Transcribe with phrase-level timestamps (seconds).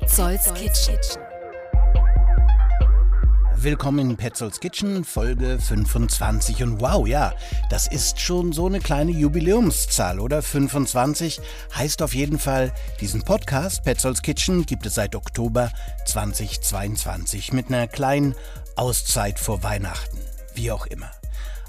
[0.00, 0.98] Petzolds Kitchen.
[3.54, 6.64] Willkommen in Petzolds Kitchen, Folge 25.
[6.64, 7.32] Und wow, ja,
[7.70, 10.42] das ist schon so eine kleine Jubiläumszahl, oder?
[10.42, 11.40] 25
[11.76, 15.70] heißt auf jeden Fall, diesen Podcast Petzolds Kitchen gibt es seit Oktober
[16.06, 18.34] 2022 mit einer kleinen
[18.74, 20.18] Auszeit vor Weihnachten.
[20.56, 21.12] Wie auch immer.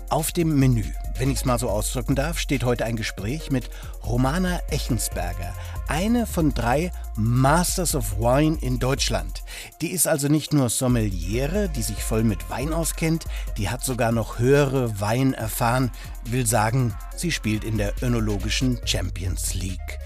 [0.10, 0.86] Auf dem Menü,
[1.18, 3.70] wenn ich es mal so ausdrücken darf, steht heute ein Gespräch mit
[4.06, 5.54] Romana Echensberger,
[5.88, 9.44] eine von drei Masters of Wine in Deutschland.
[9.82, 13.26] Die ist also nicht nur Sommeliere, die sich voll mit Wein auskennt,
[13.58, 15.92] die hat sogar noch höhere Wein erfahren,
[16.26, 20.00] will sagen, sie spielt in der önologischen Champions League.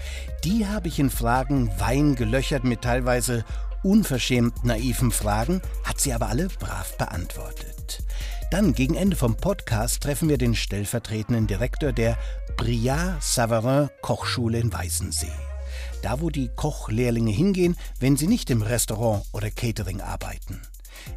[0.44, 3.44] Die habe ich in Fragen Wein gelöchert mit teilweise
[3.82, 7.79] unverschämt naiven Fragen, hat sie aber alle brav beantwortet.
[8.50, 12.18] Dann gegen Ende vom Podcast treffen wir den stellvertretenden Direktor der
[12.56, 15.30] Briard Savarin Kochschule in Weißensee.
[16.02, 20.60] Da, wo die Kochlehrlinge hingehen, wenn sie nicht im Restaurant oder Catering arbeiten.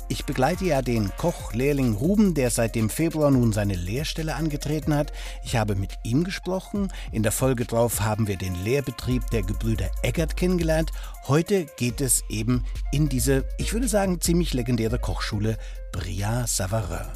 [0.09, 5.11] Ich begleite ja den Kochlehrling Ruben, der seit dem Februar nun seine Lehrstelle angetreten hat.
[5.44, 6.91] Ich habe mit ihm gesprochen.
[7.11, 10.91] In der Folge drauf haben wir den Lehrbetrieb der Gebrüder Eggert kennengelernt.
[11.27, 15.57] Heute geht es eben in diese, ich würde sagen, ziemlich legendäre Kochschule
[15.91, 17.07] Briand Savarin.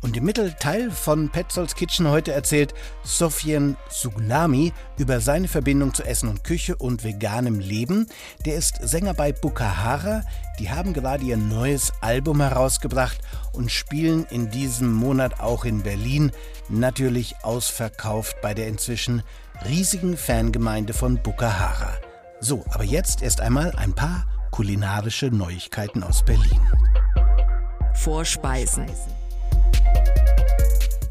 [0.00, 6.28] Und im Mittelteil von Petzolds Kitchen heute erzählt Sofian Suglami über seine Verbindung zu Essen
[6.28, 8.06] und Küche und veganem Leben.
[8.44, 10.22] Der ist Sänger bei Bukahara.
[10.60, 13.18] Die haben gerade ihr neues Album herausgebracht
[13.52, 16.30] und spielen in diesem Monat auch in Berlin.
[16.68, 19.22] Natürlich ausverkauft bei der inzwischen
[19.66, 21.94] riesigen Fangemeinde von Bukahara.
[22.38, 26.60] So, aber jetzt erst einmal ein paar kulinarische Neuigkeiten aus Berlin.
[27.94, 28.86] Vorspeisen.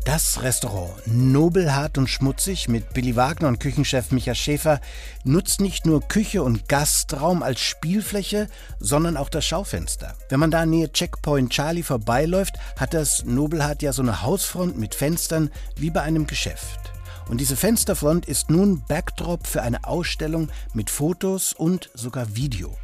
[0.07, 4.79] Das Restaurant Nobelhart und Schmutzig mit Billy Wagner und Küchenchef Micha Schäfer
[5.25, 8.47] nutzt nicht nur Küche und Gastraum als Spielfläche,
[8.79, 10.15] sondern auch das Schaufenster.
[10.29, 14.95] Wenn man da nähe Checkpoint Charlie vorbeiläuft, hat das Nobelhart ja so eine Hausfront mit
[14.95, 16.79] Fenstern wie bei einem Geschäft.
[17.27, 22.75] Und diese Fensterfront ist nun Backdrop für eine Ausstellung mit Fotos und sogar Video.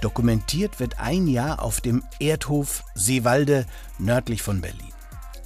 [0.00, 3.66] Dokumentiert wird ein Jahr auf dem Erdhof Seewalde
[3.98, 4.92] nördlich von Berlin.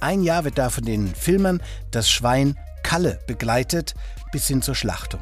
[0.03, 3.93] Ein Jahr wird da von den Filmern das Schwein Kalle begleitet
[4.33, 5.21] bis hin zur Schlachtung.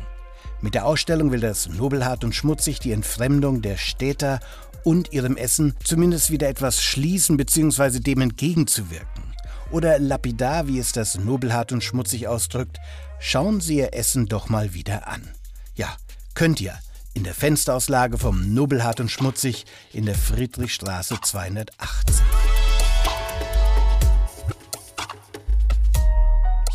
[0.60, 4.40] Mit der Ausstellung will das Nobelhart und Schmutzig die Entfremdung der Städter
[4.84, 8.00] und ihrem Essen zumindest wieder etwas schließen bzw.
[8.00, 9.36] dem entgegenzuwirken.
[9.70, 12.80] Oder lapidar, wie es das Nobelhart und Schmutzig ausdrückt,
[13.20, 15.30] schauen Sie Ihr Essen doch mal wieder an.
[15.76, 15.96] Ja,
[16.34, 16.74] könnt ihr
[17.14, 22.51] in der Fensterauslage vom Nobelhart und Schmutzig in der Friedrichstraße 218.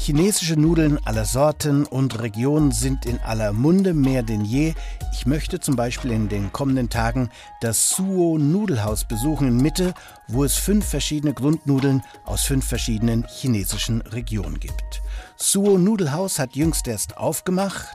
[0.06, 4.72] Chinesische Nudeln aller Sorten und Regionen sind in aller Munde mehr denn je.
[5.12, 7.28] Ich möchte zum Beispiel in den kommenden Tagen
[7.60, 9.94] das Suo Nudelhaus besuchen in Mitte,
[10.28, 15.02] wo es fünf verschiedene Grundnudeln aus fünf verschiedenen chinesischen Regionen gibt.
[15.38, 17.94] Suo Nudelhaus hat jüngst erst aufgemacht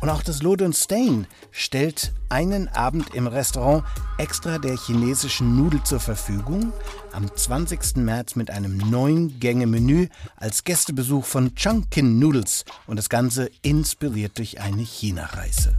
[0.00, 3.84] und auch das Lode Stain stellt einen Abend im Restaurant
[4.18, 6.72] extra der chinesischen Nudel zur Verfügung.
[7.12, 7.96] Am 20.
[7.96, 14.38] März mit einem neun Gänge Menü als Gästebesuch von Chunkin Noodles und das Ganze inspiriert
[14.38, 15.78] durch eine China-Reise.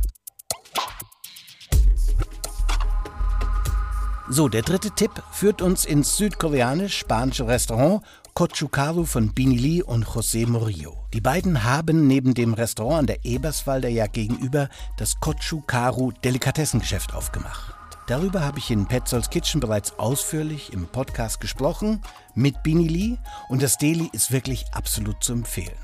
[4.34, 8.02] So, der dritte Tipp führt uns ins südkoreanisch-spanische Restaurant
[8.42, 10.98] Kochukaru von Bini Lee und José Murillo.
[11.14, 17.76] Die beiden haben neben dem Restaurant an der Eberswalder ja gegenüber das Kochukaru Delikatessengeschäft aufgemacht.
[18.08, 22.02] Darüber habe ich in Petzolds Kitchen bereits ausführlich im Podcast gesprochen
[22.34, 25.78] mit Bini Lee und das Deli ist wirklich absolut zu empfehlen.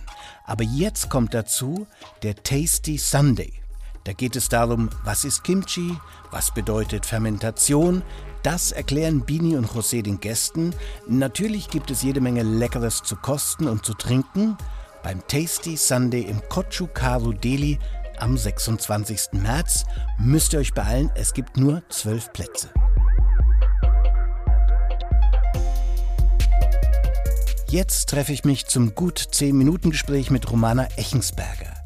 [0.44, 1.86] Aber jetzt kommt dazu
[2.24, 3.54] der Tasty Sunday.
[4.04, 5.96] Da geht es darum, was ist Kimchi,
[6.32, 8.02] was bedeutet Fermentation,
[8.44, 10.74] das erklären Bini und José den Gästen.
[11.08, 14.58] Natürlich gibt es jede Menge Leckeres zu kosten und zu trinken
[15.04, 17.80] beim Tasty Sunday im Kochukaru Delhi
[18.20, 19.34] am 26.
[19.34, 19.86] März.
[20.20, 22.70] Müsst ihr euch beeilen, es gibt nur zwölf Plätze.
[27.70, 31.77] Jetzt treffe ich mich zum gut 10 Minuten Gespräch mit Romana Echensberger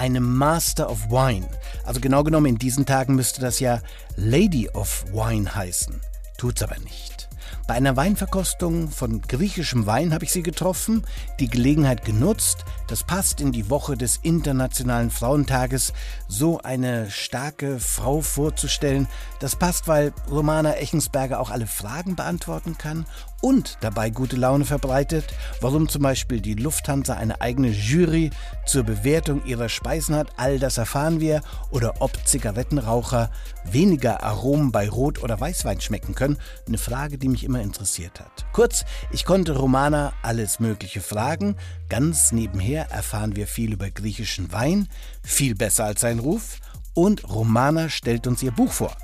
[0.00, 1.46] eine Master of Wine.
[1.84, 3.80] Also genau genommen in diesen Tagen müsste das ja
[4.16, 6.00] Lady of Wine heißen.
[6.38, 7.28] Tut's aber nicht.
[7.66, 11.04] Bei einer Weinverkostung von griechischem Wein habe ich sie getroffen,
[11.38, 12.64] die Gelegenheit genutzt.
[12.88, 15.92] Das passt in die Woche des Internationalen Frauentages,
[16.28, 19.06] so eine starke Frau vorzustellen.
[19.38, 23.04] Das passt, weil Romana Echensberger auch alle Fragen beantworten kann
[23.40, 25.24] und dabei gute Laune verbreitet,
[25.60, 28.30] warum zum Beispiel die Lufthansa eine eigene Jury
[28.66, 31.40] zur Bewertung ihrer Speisen hat, all das erfahren wir,
[31.70, 33.30] oder ob Zigarettenraucher
[33.64, 38.46] weniger Aromen bei Rot- oder Weißwein schmecken können, eine Frage, die mich immer interessiert hat.
[38.52, 41.56] Kurz, ich konnte Romana alles Mögliche fragen,
[41.88, 44.88] ganz nebenher erfahren wir viel über griechischen Wein,
[45.22, 46.58] viel besser als sein Ruf,
[46.94, 48.96] und Romana stellt uns ihr Buch vor.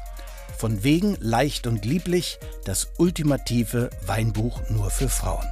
[0.59, 5.45] Von wegen leicht und lieblich, das ultimative Weinbuch nur für Frauen.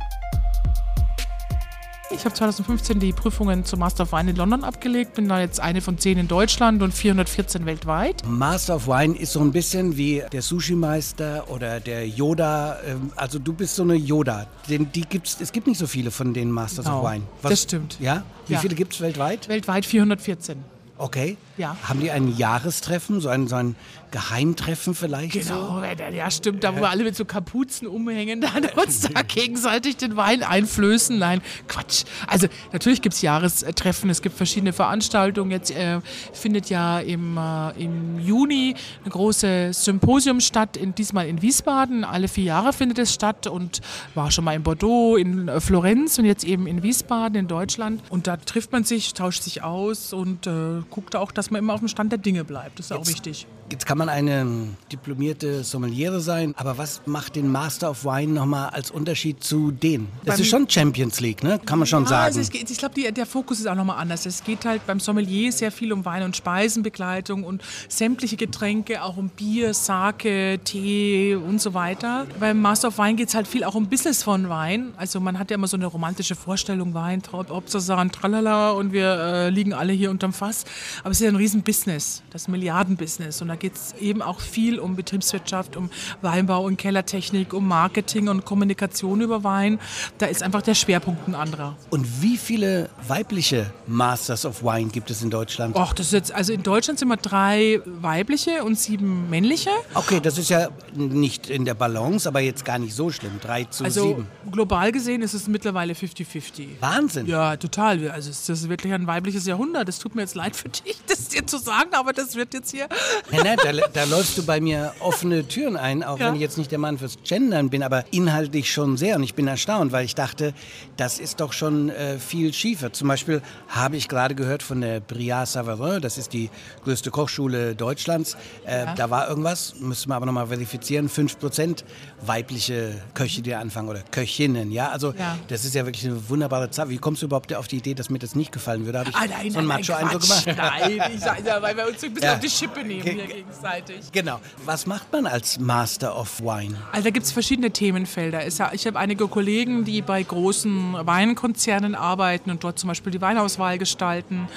[2.10, 5.58] Ich habe 2015 die Prüfungen zum Master of Wine in London abgelegt, bin da jetzt
[5.58, 8.22] eine von zehn in Deutschland und 414 weltweit.
[8.26, 12.78] Master of Wine ist so ein bisschen wie der Sushi-Meister oder der Yoda.
[12.86, 14.46] Ähm, also du bist so eine Yoda.
[14.68, 17.24] Den, die gibt's, es gibt nicht so viele von den Masters Genau, of Wine.
[17.42, 17.98] das stimmt.
[18.00, 18.22] Ja?
[18.46, 18.58] Wie Ja.
[18.60, 19.48] viele gibt es weltweit?
[19.48, 20.62] Weltweit 414.
[20.96, 21.36] Okay.
[21.56, 21.76] Ja.
[21.84, 23.76] Haben die ein Jahrestreffen, so ein, so ein
[24.10, 25.44] Geheimtreffen vielleicht?
[25.44, 25.54] So?
[25.54, 29.96] Genau, ja stimmt, da wo wir alle mit so Kapuzen umhängen, dann uns da gegenseitig
[29.96, 31.18] den Wein einflößen.
[31.18, 32.04] Nein, Quatsch.
[32.26, 35.50] Also natürlich gibt es Jahrestreffen, es gibt verschiedene Veranstaltungen.
[35.50, 36.00] Jetzt äh,
[36.32, 38.74] findet ja im, äh, im Juni
[39.04, 42.04] ein großes Symposium statt, in, diesmal in Wiesbaden.
[42.04, 43.80] Alle vier Jahre findet es statt und
[44.14, 48.02] war schon mal in Bordeaux, in äh, Florenz und jetzt eben in Wiesbaden in Deutschland.
[48.10, 51.74] Und da trifft man sich, tauscht sich aus und äh, guckt auch, dass man immer
[51.74, 52.78] auf dem Stand der Dinge bleibt.
[52.78, 53.46] Das ist auch Jetzt- wichtig.
[53.72, 54.46] Jetzt kann man eine
[54.92, 60.08] diplomierte Sommeliere sein, aber was macht den Master of Wine nochmal als Unterschied zu denen?
[60.22, 61.58] Das Beim- ist schon Champions League, ne?
[61.64, 62.36] Kann man schon Ja, sagen.
[62.36, 64.26] also geht, ich glaube, der Fokus ist auch nochmal anders.
[64.26, 69.16] Es geht halt beim Sommelier sehr viel um Wein- und Speisenbegleitung und sämtliche Getränke, auch
[69.16, 72.26] um Bier, Sake, Tee und so weiter.
[72.38, 74.92] Beim Master of Wine geht es halt viel auch um Business von Wein.
[74.98, 79.50] Also man hat ja immer so eine romantische Vorstellung, Wein, Obsasan, tralala und wir äh,
[79.50, 80.64] liegen alle hier unterm Fass.
[81.02, 83.42] Aber es ist ja ein Riesen-Business, das ist ein Milliarden-Business.
[83.42, 85.90] Und da geht es eben auch viel um Betriebswirtschaft, um
[86.22, 89.78] Weinbau und Kellertechnik, um Marketing und Kommunikation über Wein.
[90.18, 91.76] Da ist einfach der Schwerpunkt ein anderer.
[91.90, 95.76] Und wie viele weibliche Masters of Wine gibt es in Deutschland?
[95.76, 99.70] Och, das ist jetzt, also in Deutschland sind wir drei weibliche und sieben männliche.
[99.94, 103.32] Okay, das ist ja nicht in der Balance, aber jetzt gar nicht so schlimm.
[103.40, 104.26] Drei zu Also sieben.
[104.50, 106.66] global gesehen ist es mittlerweile 50-50.
[106.80, 107.26] Wahnsinn.
[107.26, 108.08] Ja, total.
[108.10, 109.88] Also es ist wirklich ein weibliches Jahrhundert.
[109.88, 112.70] Es tut mir jetzt leid für dich, das dir zu sagen, aber das wird jetzt
[112.70, 112.88] hier.
[113.30, 116.26] Ja, ne, da, da läufst du bei mir offene Türen ein, auch Ja.
[116.28, 119.16] wenn ich jetzt nicht der Mann fürs Gendern bin, aber inhaltlich schon sehr.
[119.16, 120.52] Und ich bin erstaunt, weil ich dachte,
[120.96, 122.92] das ist doch schon äh, viel schiefer.
[122.92, 126.50] Zum Beispiel habe ich gerade gehört von der Briard Savarin, das ist die
[126.84, 128.36] größte Kochschule Deutschlands.
[128.66, 131.84] Äh, Da war irgendwas, müssen wir aber nochmal verifizieren, 5%
[132.20, 134.70] weibliche Köche, die anfangen oder Köchinnen.
[134.70, 135.38] Ja, also Ja.
[135.48, 136.88] das ist ja wirklich eine wunderbare Zahl.
[136.88, 139.00] Wie kommst du überhaupt auf die Idee, dass mir das nicht gefallen würde?
[139.00, 140.46] Habe ich Ah, nein, so einen nein, nein, Macho-Eindruck gemacht?
[140.46, 142.34] Nein, ich sag, ja, weil wir uns ein bisschen Ja.
[142.34, 144.00] auf die Schippe nehmen hier ge- gegenseitig.
[144.12, 144.40] Genau.
[144.64, 146.74] Was macht man als Master of Wine?
[146.92, 148.46] Also da gibt es verschiedene Themenfelder.
[148.46, 153.78] Ich habe einige Kollegen, die bei großen Weinkonzernen arbeiten und dort zum Beispiel die Weinauswahl
[153.78, 154.48] gestalten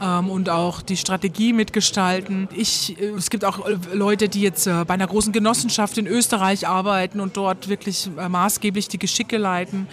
[0.00, 2.48] ähm, und auch die Strategie mitgestalten.
[2.54, 6.06] Ich, äh, es gibt auch äh, Leute, die jetzt äh, bei einer großen Genossenschaft in
[6.06, 9.86] Österreich arbeiten und dort wirklich äh, maßgeblich die Geschicke leiten.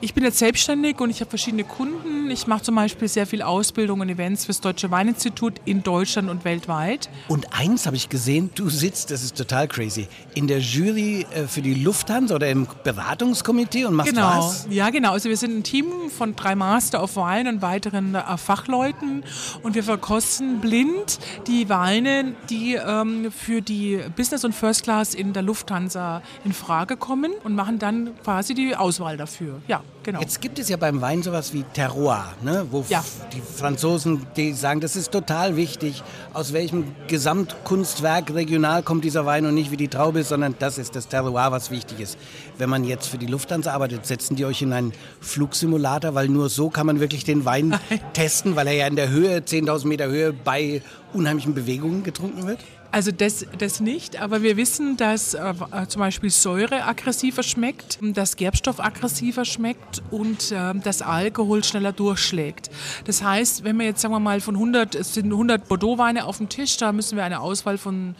[0.00, 2.30] Ich bin jetzt selbstständig und ich habe verschiedene Kunden.
[2.30, 6.44] Ich mache zum Beispiel sehr viel Ausbildung und Events fürs Deutsche Weininstitut in Deutschland und
[6.44, 7.08] weltweit.
[7.28, 11.46] Und eins habe ich gesehen, du sitzt, das ist total crazy, in der Jury äh,
[11.46, 14.66] für die Lufthansa oder im Beratungskomitee und machst Genau, was?
[14.70, 15.12] ja genau.
[15.12, 15.86] Also wir sind ein Team
[16.16, 19.24] von drei Master of Wine und weiteren äh, Fachleuten
[19.62, 25.32] und wir verkosten blind die Weine, die ähm, für die Business und First Class in
[25.32, 29.60] der Lufthansa in Frage kommen und machen dann quasi die Auswahl dafür.
[29.68, 30.20] Ja, genau.
[30.20, 32.66] Jetzt gibt es ja beim Wein sowas wie Terroir, ne?
[32.70, 33.04] wo Ja.
[33.32, 36.02] die Franzosen die sagen, das ist total wichtig,
[36.32, 40.78] aus welchem Gesamtkunstwerk regional kommt dieser Wein und nicht wie die Traube ist, sondern das
[40.78, 42.18] ist das Terroir, was wichtig ist.
[42.58, 46.48] Wenn man jetzt für die Lufthansa arbeitet, setzen die euch in einen Flugsimulator, weil nur
[46.48, 47.78] so kann man wirklich den Wein
[48.12, 52.60] testen, weil er ja in der Höhe, 10.000 Meter Höhe, bei unheimlichen Bewegungen getrunken wird?
[52.92, 57.98] Also das, das nicht, aber wir wissen, dass äh, äh, zum Beispiel Säure aggressiver schmeckt,
[58.00, 62.68] dass Gerbstoff aggressiver schmeckt und äh, dass Alkohol schneller durchschlägt.
[63.04, 66.38] Das heißt, wenn wir jetzt sagen wir mal von 100, es sind 100 Bordeaux-Weine auf
[66.38, 68.16] dem Tisch, da müssen wir eine Auswahl von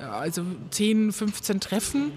[0.00, 2.12] also 10, 15 treffen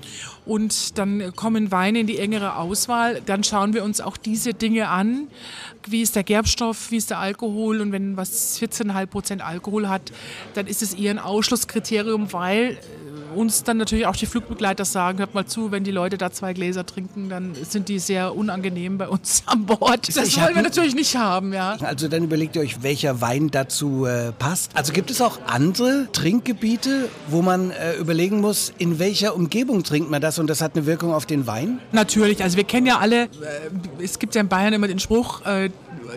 [0.46, 3.22] und dann kommen Weine in die engere Auswahl.
[3.25, 5.28] Dann schauen wir uns auch diese Dinge an.
[5.88, 10.12] Wie ist der Gerbstoff, wie ist der Alkohol und wenn was 14,5 Prozent Alkohol hat,
[10.54, 12.78] dann ist es eher ein Ausschlusskriterium, weil
[13.36, 16.54] uns dann natürlich auch die Flugbegleiter sagen, hört mal zu, wenn die Leute da zwei
[16.54, 20.08] Gläser trinken, dann sind die sehr unangenehm bei uns an Bord.
[20.16, 21.78] Das Ich wollen wir natürlich nicht haben, ja.
[21.82, 24.72] Also dann überlegt ihr euch, welcher Wein dazu äh, passt.
[24.75, 30.10] Also gibt es auch andere Trinkgebiete, wo man äh, überlegen muss, in welcher Umgebung trinkt
[30.10, 31.80] man das und das hat eine Wirkung auf den Wein?
[31.92, 33.30] Natürlich, also wir kennen ja alle, äh,
[34.02, 35.70] es gibt ja in Bayern immer den Spruch, äh,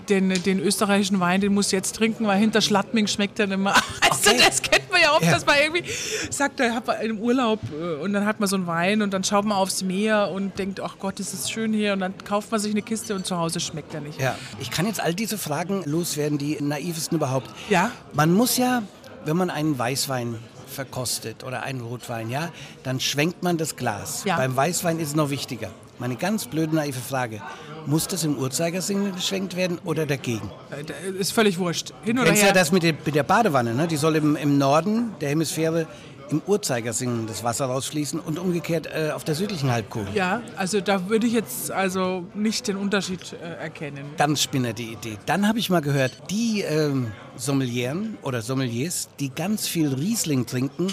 [0.08, 3.75] den, den österreichischen Wein, den muss jetzt trinken, weil hinter Schladming schmeckt er nicht mehr.
[4.08, 4.40] Also Okay.
[4.44, 5.32] das kennt ja oft, Ja.
[5.32, 5.84] dass man irgendwie
[6.30, 9.12] sagt, da hat man einen Urlaub äh, und dann hat man so einen Wein und
[9.14, 12.14] dann schaut man aufs Meer und denkt, ach Gott, ist es schön hier und dann
[12.25, 14.20] kauft man sich eine Kiste und zu Hause schmeckt er nicht.
[14.20, 14.36] Ja.
[14.60, 17.50] Ich kann jetzt all diese Fragen loswerden, die naivesten überhaupt.
[17.68, 17.90] Ja.
[18.12, 18.82] Man muss ja,
[19.25, 20.36] wenn man einen Weißwein
[20.66, 22.50] verkostet oder einen Rotwein, ja,
[22.82, 24.25] dann schwenkt man das Glas.
[24.25, 24.36] Ja.
[24.36, 25.70] Beim Weißwein ist es noch wichtiger.
[25.98, 27.40] Meine ganz blöde naive Frage.
[27.86, 30.50] Muss das im Uhrzeigersinn geschwenkt werden oder dagegen?
[30.70, 31.92] Äh, Ist völlig wurscht.
[32.02, 32.48] Hin oder kennst her.
[32.50, 33.86] ja das mit der, mit der Badewanne, ne?
[33.86, 35.86] Die soll im, im Norden der Hemisphäre
[36.28, 40.08] im Uhrzeigersinn das Wasser rausfließen und umgekehrt äh, auf der südlichen Halbkugel.
[40.12, 44.04] ja, also da würde ich jetzt also nicht den Unterschied äh, erkennen.
[44.18, 45.18] Ganz spinner die Idee.
[45.26, 50.88] Dann habe ich mal gehört, die ähm, Sommelieren oder Sommeliers, die ganz viel Riesling trinken,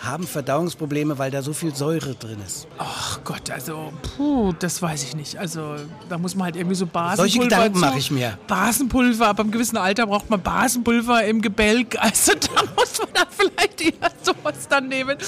[0.00, 2.66] haben Verdauungsprobleme, weil da so viel Säure drin ist.
[2.78, 5.36] Ach Gott, also, puh, das weiß ich nicht.
[5.36, 5.76] Also,
[6.08, 7.16] da muss man halt irgendwie so Basenpulver.
[7.16, 8.38] Solche Gedanken mache ich mir.
[8.46, 11.96] Basenpulver, ab einem gewissen Alter braucht man Basenpulver im Gebälk.
[12.06, 15.18] Also, da muss man dann vielleicht eher sowas dann nehmen.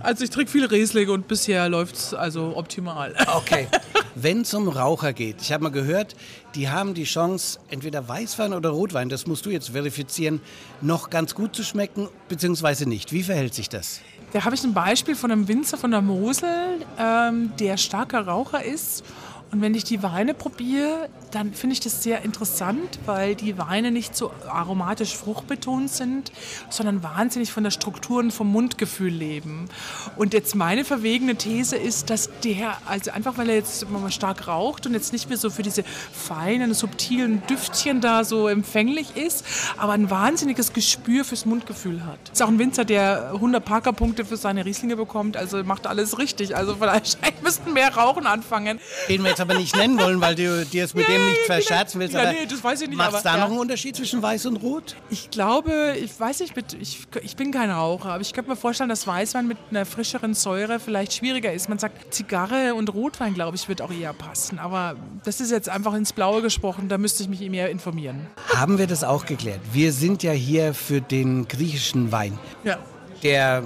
[0.00, 3.14] Also, ich trinke viel Riesling und bisher läuft es also optimal.
[3.36, 3.68] Okay.
[4.14, 6.14] Wenn es um Raucher geht, ich habe mal gehört,
[6.54, 10.40] die haben die Chance, entweder Weißwein oder Rotwein, das musst du jetzt verifizieren,
[10.80, 13.12] noch ganz gut zu schmecken, beziehungsweise nicht.
[13.12, 14.00] Wie verhält sich das?
[14.32, 18.64] Da habe ich ein Beispiel von einem Winzer von der Mosel, ähm, der starker Raucher
[18.64, 19.04] ist.
[19.52, 23.90] Und wenn ich die Weine probiere, dann finde ich das sehr interessant, weil die Weine
[23.90, 26.30] nicht so aromatisch fruchtbetont sind,
[26.70, 29.68] sondern wahnsinnig von der Struktur und vom Mundgefühl leben.
[30.16, 34.46] Und jetzt meine verwegene These ist, dass der, also einfach weil er jetzt mal stark
[34.46, 39.44] raucht und jetzt nicht mehr so für diese feinen, subtilen Düftchen da so empfänglich ist,
[39.76, 42.18] aber ein wahnsinniges Gespür fürs Mundgefühl hat.
[42.32, 46.56] Ist auch ein Winzer, der 100 Parker-Punkte für seine Rieslinge bekommt, also macht alles richtig.
[46.56, 48.78] Also vielleicht müssten mehr Rauchen anfangen.
[49.08, 52.00] Den wir jetzt aber nicht nennen wollen, weil du dir es mit dem nicht verscherzen
[52.00, 52.14] willst.
[52.14, 54.46] Ja, aber nee, das weiß ich nicht, Macht es da noch einen Unterschied zwischen Weiß
[54.46, 54.96] und Rot?
[55.10, 58.88] Ich glaube, ich weiß nicht, ich, ich bin kein Raucher, aber ich könnte mir vorstellen,
[58.88, 61.68] dass Weißwein mit einer frischeren Säure vielleicht schwieriger ist.
[61.68, 64.58] Man sagt, Zigarre und Rotwein, glaube ich, wird auch eher passen.
[64.58, 68.26] Aber das ist jetzt einfach ins Blaue gesprochen, da müsste ich mich mehr informieren.
[68.54, 69.60] Haben wir das auch geklärt?
[69.72, 72.38] Wir sind ja hier für den griechischen Wein.
[72.64, 72.78] Ja.
[73.22, 73.62] Der,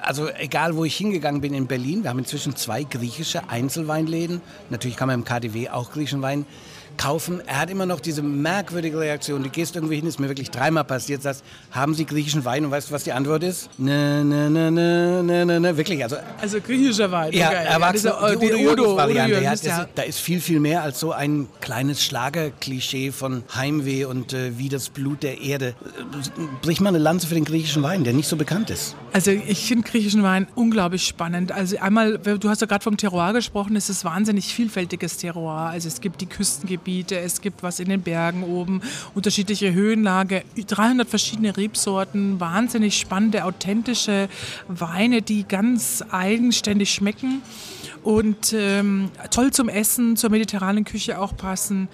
[0.00, 4.40] also egal wo ich hingegangen bin in Berlin, wir haben inzwischen zwei griechische Einzelweinläden.
[4.70, 6.46] Natürlich kann man im KDW auch griechischen Wein
[6.96, 7.40] kaufen.
[7.46, 9.42] Er hat immer noch diese merkwürdige Reaktion.
[9.42, 12.64] Du gehst irgendwie hin, ist mir wirklich dreimal passiert, sagst, haben Sie griechischen Wein?
[12.64, 13.70] Und weißt du, was die Antwort ist?
[13.78, 15.76] Ne, ne, ne, ne, ne, ne, ne.
[15.76, 17.32] Wirklich, also Also griechischer Wein.
[17.32, 17.64] Ja, okay.
[17.66, 19.36] Erwachsene, Diese, äh, die Udo Jürgens Variante.
[19.36, 19.88] Udo Ja, ja.
[19.94, 24.68] da ist viel, viel mehr als so ein kleines Schlagerklischee von Heimweh und äh, wie
[24.68, 25.74] das Blut der Erde.
[26.62, 28.94] Brich mal eine Lanze für den griechischen Wein, der nicht so bekannt ist.
[29.12, 31.52] Also ich finde griechischen Wein unglaublich spannend.
[31.52, 35.70] Also einmal, du hast ja gerade vom Terroir gesprochen, es ist wahnsinnig vielfältiges Terroir.
[35.70, 38.82] Also es gibt die Küstengebiete, es gibt was in den Bergen oben,
[39.14, 44.28] unterschiedliche Höhenlage, 300 verschiedene Rebsorten, wahnsinnig spannende, authentische
[44.68, 47.42] Weine, die ganz eigenständig schmecken
[48.02, 51.88] und ähm, toll zum Essen, zur mediterranen Küche auch passen.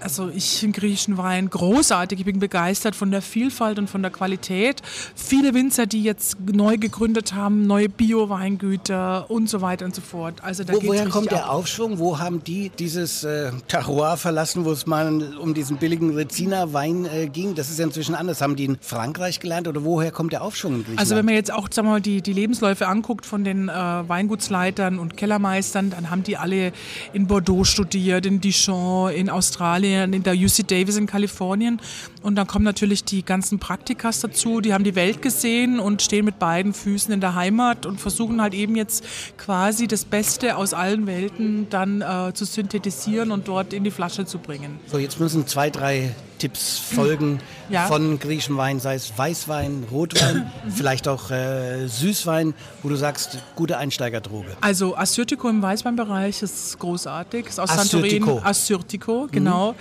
[0.00, 2.18] Also ich finde griechischen Wein großartig.
[2.18, 4.82] Ich bin begeistert von der Vielfalt und von der Qualität.
[5.14, 10.42] Viele Winzer, die jetzt neu gegründet haben, neue Bio-Weingüter und so weiter und so fort.
[10.42, 11.52] Also da Wo, woher kommt der ab.
[11.52, 11.98] Aufschwung?
[11.98, 17.26] Wo haben die dieses äh, Terroir verlassen, wo es mal um diesen billigen Rezina-Wein äh,
[17.26, 17.54] ging?
[17.54, 18.40] Das ist ja inzwischen anders.
[18.40, 20.98] Haben die in Frankreich gelernt oder woher kommt der Aufschwung in Griechenland?
[20.98, 23.72] Also wenn man jetzt auch sagen wir mal, die, die Lebensläufe anguckt von den äh,
[23.72, 26.72] Weingutsleitern und Kellermeistern, dann haben die alle
[27.12, 31.78] in Bordeaux studiert, in Dijon, in Australien, in der UC Davis in Kalifornien.
[32.24, 36.24] Und dann kommen natürlich die ganzen Praktikas dazu, die haben die Welt gesehen und stehen
[36.24, 39.04] mit beiden Füßen in der Heimat und versuchen halt eben jetzt
[39.36, 44.24] quasi das Beste aus allen Welten dann äh, zu synthetisieren und dort in die Flasche
[44.24, 44.80] zu bringen.
[44.86, 46.14] So, jetzt müssen zwei, drei
[46.44, 47.86] Tipps folgen Ja.
[47.86, 53.78] von griechischem Wein, sei es Weißwein, Rotwein, vielleicht auch äh, Süßwein, wo du sagst, gute
[53.78, 54.48] Einsteigerdroge.
[54.60, 58.26] Also Assyrtiko im Weißweinbereich ist großartig, ist aus Assyrtiko.
[58.26, 58.44] Santorin.
[58.46, 59.74] Assyrtiko, genau.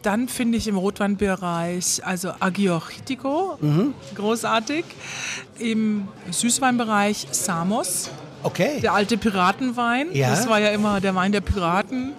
[0.00, 3.58] Dann finde ich im Rotweinbereich also Agiorchitiko,
[4.14, 4.86] großartig.
[5.58, 8.08] Im Süßweinbereich Samos,
[8.42, 8.80] Okay.
[8.80, 10.06] der alte Piratenwein.
[10.14, 10.30] Ja.
[10.30, 12.12] Das war ja immer der Wein der Piraten.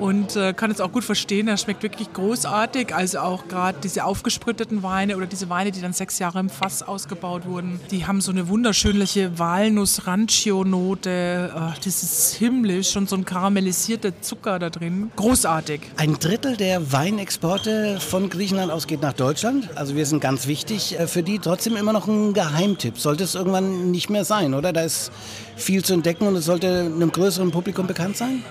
[0.00, 1.46] Und äh, kann es auch gut verstehen.
[1.46, 2.94] Das schmeckt wirklich großartig.
[2.94, 6.82] Also auch gerade diese aufgespritteten Weine oder diese Weine, die dann sechs Jahre im Fass
[6.82, 11.52] ausgebaut wurden, die haben so eine wunderschönliche Walnuss-Rancio-Note.
[11.54, 15.10] Oh, das ist himmlisch und so ein karamellisierter Zucker da drin.
[15.16, 15.80] Großartig.
[15.96, 19.68] Ein Drittel der Weinexporte von Griechenland aus geht nach Deutschland.
[19.76, 21.38] Also wir sind ganz wichtig äh, für die.
[21.38, 22.98] Trotzdem immer noch ein Geheimtipp.
[22.98, 24.72] Sollte es irgendwann nicht mehr sein, oder?
[24.72, 25.12] Da ist
[25.56, 28.42] viel zu entdecken und es sollte einem größeren Publikum bekannt sein?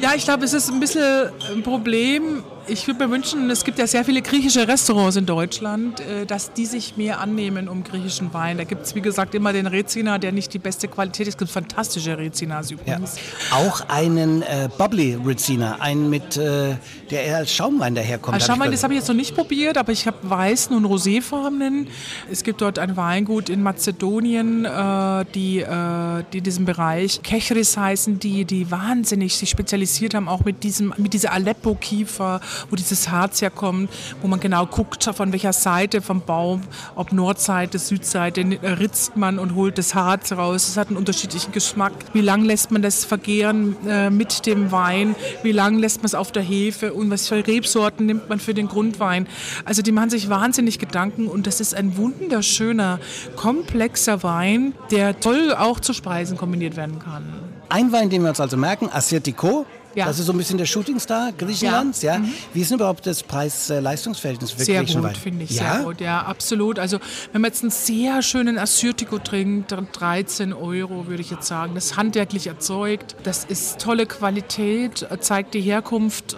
[0.00, 3.78] Ja, ich glaube, es ist ein bisschen ein Problem, ich würde mir wünschen, es gibt
[3.78, 8.32] ja sehr viele griechische Restaurants in Deutschland, äh, dass die sich mehr annehmen um griechischen
[8.34, 8.58] Wein.
[8.58, 11.34] Da gibt es, wie gesagt, immer den Rezina, der nicht die beste Qualität ist.
[11.34, 13.16] Es gibt fantastische Rezinas übrigens.
[13.50, 13.58] Ja.
[13.58, 16.76] Auch einen äh, Bubbly Rezina, einen mit, äh,
[17.10, 18.34] der eher als Schaumwein daherkommt.
[18.34, 21.88] Als Schaumwein, das habe ich jetzt noch nicht probiert, aber ich habe weißen und roséfarbenen.
[22.30, 27.76] Es gibt dort ein Weingut in Mazedonien, äh, die, äh, die in diesem Bereich Kechris
[27.76, 33.08] heißen, die, die wahnsinnig sich spezialisiert haben, auch mit, diesem, mit dieser Aleppo-Kiefer wo dieses
[33.10, 33.90] Harz herkommt,
[34.22, 36.62] wo man genau guckt, von welcher Seite vom Baum,
[36.94, 40.68] ob Nordseite, Südseite, ritzt man und holt das Harz raus.
[40.68, 41.92] Es hat einen unterschiedlichen Geschmack.
[42.12, 45.14] Wie lange lässt man das vergehren äh, mit dem Wein?
[45.42, 46.92] Wie lange lässt man es auf der Hefe?
[46.92, 49.26] Und was für Rebsorten nimmt man für den Grundwein?
[49.64, 52.98] Also die machen sich wahnsinnig Gedanken und das ist ein wunderschöner,
[53.36, 57.24] komplexer Wein, der toll auch zu Speisen kombiniert werden kann.
[57.68, 59.66] Ein Wein, den wir uns also merken, Asiatico,
[59.96, 60.04] ja.
[60.04, 62.02] Das ist so ein bisschen der Shootingstar Griechenlands.
[62.02, 62.14] Ja.
[62.14, 62.18] ja.
[62.20, 62.32] Mhm.
[62.52, 65.52] Wie ist denn überhaupt das Preis-Leistungsverhältnis für Sehr gut, finde ich.
[65.52, 65.76] Ja?
[65.76, 66.78] Sehr gut, ja, absolut.
[66.78, 66.98] Also,
[67.32, 71.74] wenn man jetzt einen sehr schönen Assyrtiko trinkt, 13 Euro würde ich jetzt sagen.
[71.74, 73.16] Das ist handwerklich erzeugt.
[73.22, 76.36] Das ist tolle Qualität, zeigt die Herkunft.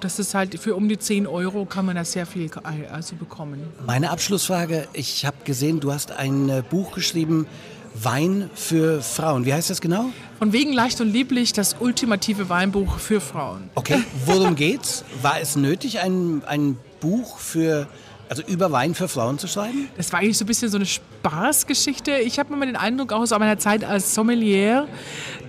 [0.00, 2.50] Das ist halt für um die 10 Euro kann man da sehr viel
[2.90, 3.62] also bekommen.
[3.86, 7.46] Meine Abschlussfrage: Ich habe gesehen, du hast ein äh, Buch geschrieben
[7.94, 9.44] Wein für Frauen.
[9.44, 10.06] Wie heißt das genau?
[10.38, 13.70] Von wegen leicht und lieblich, das ultimative Weinbuch für Frauen.
[13.74, 15.04] Okay, worum geht's?
[15.22, 17.86] War es nötig, ein, ein Buch für
[18.30, 19.88] also über Wein für Frauen zu schreiben?
[19.96, 22.12] Das war eigentlich so ein bisschen so eine Spaßgeschichte.
[22.18, 24.86] Ich habe immer den Eindruck, auch aus meiner Zeit als Sommelier,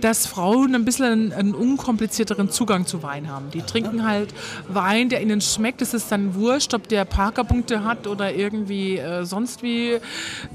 [0.01, 3.51] dass Frauen ein bisschen einen, einen unkomplizierteren Zugang zu Wein haben.
[3.51, 4.33] Die trinken halt
[4.67, 5.83] Wein, der ihnen schmeckt.
[5.83, 9.99] Es ist dann wurscht, ob der Parkerpunkte hat oder irgendwie äh, sonst wie.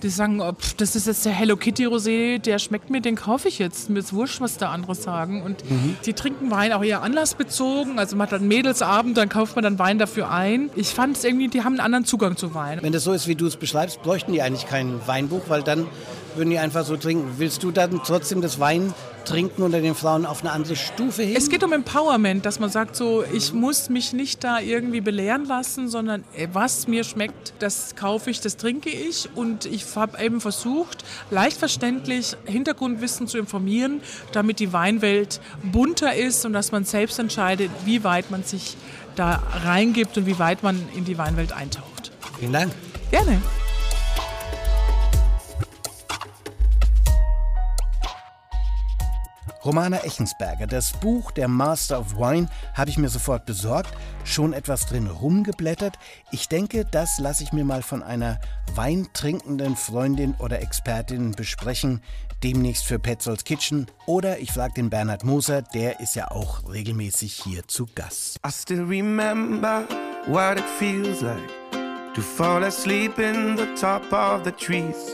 [0.02, 3.14] Die sagen, oh, pff, das ist jetzt der Hello Kitty Rosé, der schmeckt mir, den
[3.14, 3.88] kaufe ich jetzt.
[3.88, 5.42] Mir ist wurscht, was da andere sagen.
[5.42, 5.97] Und mhm.
[6.04, 8.00] die trinken Wein auch eher anlassbezogen.
[8.00, 10.71] Also man hat dann Mädelsabend, dann kauft man dann Wein dafür ein.
[10.75, 12.78] Ich fand es irgendwie, die haben einen anderen Zugang Zugang zu Wein.
[12.80, 15.87] Wenn das so ist, wie du es beschreibst, bräuchten die eigentlich kein Weinbuch, weil dann
[16.35, 17.35] würden die einfach so trinken.
[17.37, 18.94] Willst du dann trotzdem das Wein
[19.26, 21.36] trinken unter den Frauen auf eine andere Stufe hin?
[21.36, 25.45] Es geht um Empowerment, dass man sagt so, ich muss mich nicht da irgendwie belehren
[25.45, 30.23] lassen, sondern äh, was mir schmeckt, das kaufe ich, das trinke ich und ich habe
[30.23, 34.00] eben versucht, leicht verständlich Hintergrundwissen zu informieren,
[34.32, 38.78] damit die Weinwelt bunter ist und dass man selbst entscheidet, wie weit man sich
[39.17, 42.12] da reingibt und wie weit man in die Weinwelt eintaucht.
[42.38, 42.72] Vielen Dank.
[43.10, 43.40] Gerne.
[49.64, 53.90] Romana Echensberger, das Buch Der Master of Wine habe ich mir sofort besorgt,
[54.22, 55.99] schon etwas drin rumgeblättert.
[56.30, 58.38] Ich denke, das lasse ich mir mal von einer
[58.76, 62.00] weintrinkenden Freundin oder Expertin besprechen,
[62.44, 63.86] demnächst für Petzolds Kitchen.
[64.06, 68.38] Oder ich frage den Bernhard Moser, der ist ja auch regelmäßig hier zu Gast.
[68.46, 69.82] I still remember
[70.28, 71.65] what it feels like
[72.16, 75.12] to fall asleep in the top of the trees?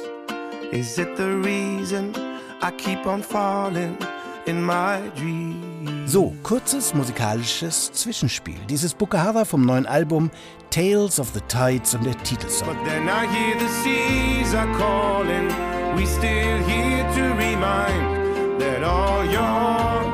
[0.71, 2.15] Is it the reason
[2.63, 3.99] I keep on falling
[4.47, 6.13] in my dreams?
[6.13, 8.55] So, kurzes musikalisches Zwischenspiel.
[8.69, 10.31] Dieses Bukahara vom neuen Album
[10.71, 12.69] Tales of the Tides und der Titelsong.
[12.69, 15.49] But then I hear the seas are calling.
[15.97, 20.05] We still here to remind that all your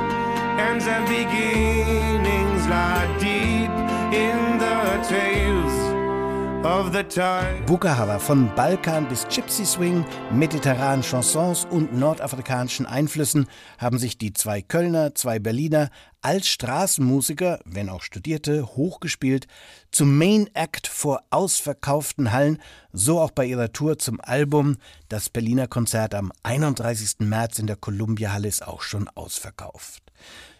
[0.59, 3.71] ends and beginnings lie deep
[4.11, 5.88] in the tales
[7.67, 13.47] Bukahara von Balkan bis Gypsy Swing, mediterranen Chansons und nordafrikanischen Einflüssen
[13.79, 15.89] haben sich die zwei Kölner, zwei Berliner
[16.21, 19.47] als Straßenmusiker, wenn auch Studierte, hochgespielt
[19.93, 22.59] zum Main Act vor ausverkauften Hallen,
[22.93, 24.79] so auch bei ihrer Tour zum Album.
[25.09, 27.21] Das Berliner Konzert am 31.
[27.21, 30.03] März in der Columbia Halle ist auch schon ausverkauft.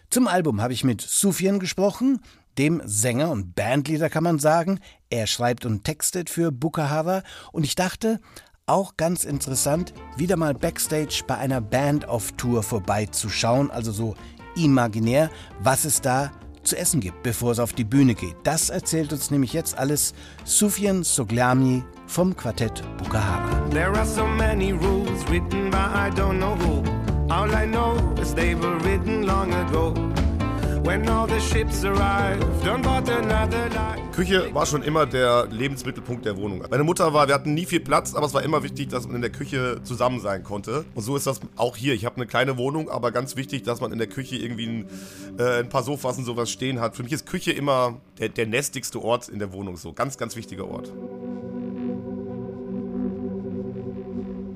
[0.09, 2.21] Zum Album habe ich mit Sufjan gesprochen,
[2.59, 4.79] dem Sänger und Bandleader kann man sagen.
[5.09, 8.19] Er schreibt und textet für Bukahara und ich dachte,
[8.65, 14.15] auch ganz interessant, wieder mal backstage bei einer Band auf Tour vorbeizuschauen, also so
[14.55, 16.31] imaginär, was es da
[16.63, 18.35] zu essen gibt, bevor es auf die Bühne geht.
[18.43, 23.69] Das erzählt uns nämlich jetzt alles Sufjan Soglami vom Quartett Bukahara.
[23.69, 26.83] There are so many rules written by I don't know who.
[27.33, 29.93] All I know is they were written long ago.
[34.11, 36.63] Küche war schon immer der Lebensmittelpunkt der Wohnung.
[36.67, 39.17] Meine Mutter war, wir hatten nie viel Platz, aber es war immer wichtig, dass man
[39.17, 40.85] in der Küche zusammen sein konnte.
[40.95, 41.93] Und so ist das auch hier.
[41.93, 44.89] Ich habe eine kleine Wohnung, aber ganz wichtig, dass man in der Küche irgendwie ein,
[45.37, 46.95] äh, ein paar Sofas und sowas stehen hat.
[46.95, 49.77] Für mich ist Küche immer der, der nestigste Ort in der Wohnung.
[49.77, 50.91] So ganz, ganz wichtiger Ort.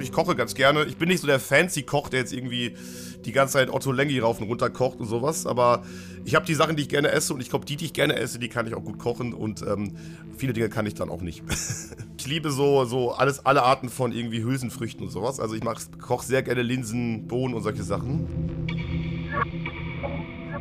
[0.04, 0.84] Ich koche ganz gerne.
[0.84, 2.76] Ich bin nicht so der fancy Koch, der jetzt irgendwie
[3.24, 5.46] die ganze Zeit Otto Lengi rauf und runter kocht und sowas.
[5.46, 5.84] Aber
[6.26, 8.18] ich habe die Sachen, die ich gerne esse und ich glaube, die, die ich gerne
[8.18, 9.96] esse, die kann ich auch gut kochen und ähm,
[10.38, 11.42] viele Dinge kann ich dann auch nicht.
[12.18, 15.39] ich liebe so, so alles, alle Arten von irgendwie Hülsenfrüchten und sowas.
[15.39, 15.62] Also ich
[16.00, 18.28] koche sehr gerne Linsen, Bohnen und solche Sachen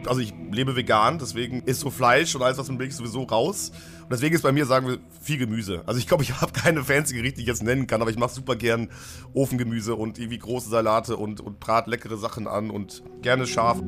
[0.06, 3.72] also ich lebe vegan, deswegen ist so Fleisch und alles, was man bringt, sowieso raus.
[4.02, 5.82] Und deswegen ist bei mir, sagen wir, viel Gemüse.
[5.86, 8.18] Also ich glaube, ich habe keine fancy Gerichte, die ich jetzt nennen kann, aber ich
[8.18, 8.88] mache super gern
[9.34, 13.80] Ofengemüse und irgendwie große Salate und, und brat leckere Sachen an und gerne scharf.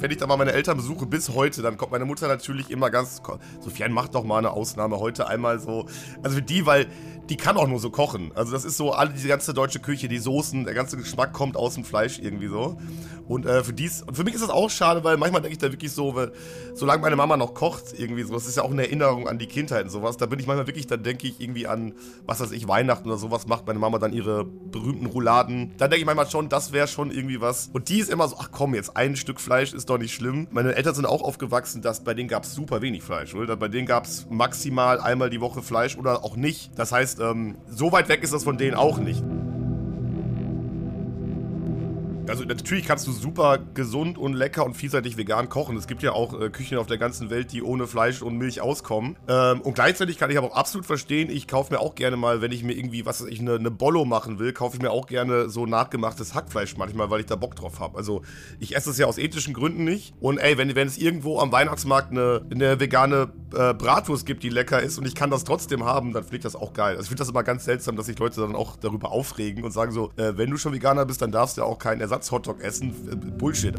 [0.00, 2.90] Wenn ich da mal meine Eltern besuche, bis heute, dann kommt meine Mutter natürlich immer
[2.90, 3.20] ganz.
[3.60, 5.86] Sofian macht doch mal eine Ausnahme heute einmal so.
[6.22, 6.86] Also für die, weil
[7.28, 8.32] die kann auch nur so kochen.
[8.34, 11.56] Also das ist so, alle diese ganze deutsche Küche, die Soßen, der ganze Geschmack kommt
[11.56, 12.76] aus dem Fleisch irgendwie so.
[13.28, 15.58] Und äh, für dies, und für mich ist das auch schade, weil manchmal denke ich
[15.58, 16.32] da wirklich so, weil,
[16.74, 19.46] solange meine Mama noch kocht, irgendwie so, das ist ja auch eine Erinnerung an die
[19.46, 20.16] Kindheit und sowas.
[20.16, 21.94] Da bin ich manchmal wirklich, dann denke ich irgendwie an,
[22.26, 25.74] was weiß ich, Weihnachten oder sowas macht meine Mama dann ihre berühmten Rouladen.
[25.78, 27.70] Da denke ich manchmal schon, das wäre schon irgendwie was.
[27.72, 30.46] Und die ist immer so, ach komm, jetzt ein Stück Fleisch ist doch nicht schlimm.
[30.50, 33.56] Meine Eltern sind auch aufgewachsen, dass bei denen gab es super wenig Fleisch, oder?
[33.56, 36.70] Bei denen gab es maximal einmal die Woche Fleisch oder auch nicht.
[36.76, 39.22] Das heißt, ähm, so weit weg ist das von denen auch nicht.
[42.28, 45.76] Also natürlich kannst du super gesund und lecker und vielseitig vegan kochen.
[45.76, 48.60] Es gibt ja auch äh, Küchen auf der ganzen Welt, die ohne Fleisch und Milch
[48.60, 49.16] auskommen.
[49.28, 52.40] Ähm, und gleichzeitig kann ich aber auch absolut verstehen, ich kaufe mir auch gerne mal,
[52.40, 54.90] wenn ich mir irgendwie, was weiß ich, eine, eine Bollo machen will, kaufe ich mir
[54.90, 57.96] auch gerne so nachgemachtes Hackfleisch manchmal, weil ich da Bock drauf habe.
[57.96, 58.22] Also
[58.58, 60.14] ich esse es ja aus ethischen Gründen nicht.
[60.20, 64.50] Und ey, wenn, wenn es irgendwo am Weihnachtsmarkt eine, eine vegane äh, Bratwurst gibt, die
[64.50, 66.92] lecker ist und ich kann das trotzdem haben, dann finde ich das auch geil.
[66.92, 69.72] Also ich finde das immer ganz seltsam, dass sich Leute dann auch darüber aufregen und
[69.72, 72.19] sagen so, äh, wenn du schon Veganer bist, dann darfst du ja auch keinen Ersatz
[72.20, 72.92] Ersatz-Hotdog essen.
[73.38, 73.74] Bullshit.